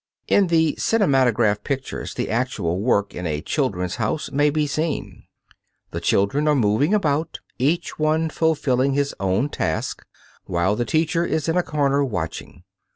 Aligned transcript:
In 0.27 0.47
the 0.47 0.73
cinematograph 0.79 1.63
pictures 1.63 2.15
the 2.15 2.27
actual 2.31 2.79
work 2.81 3.13
in 3.13 3.27
a 3.27 3.39
"Children's 3.39 3.97
House" 3.97 4.31
may 4.31 4.49
be 4.49 4.65
seen. 4.65 5.25
The 5.91 6.01
children 6.01 6.47
are 6.47 6.55
moving 6.55 6.91
about, 6.95 7.39
each 7.59 7.99
one 7.99 8.31
fulfilling 8.31 8.93
his 8.95 9.13
own 9.19 9.47
task, 9.49 10.03
whilst 10.47 10.79
the 10.79 10.85
teacher 10.85 11.23
is 11.23 11.47
in 11.47 11.55
a 11.55 11.61
corner 11.61 12.03
watching. 12.03 12.63